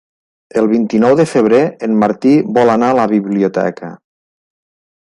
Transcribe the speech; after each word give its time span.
El 0.61 0.69
vint-i-nou 0.71 1.13
de 1.19 1.25
febrer 1.33 1.61
en 1.89 2.01
Martí 2.05 2.33
vol 2.59 2.75
anar 2.79 2.91
a 2.95 2.99
la 3.03 3.07
biblioteca. 3.17 3.97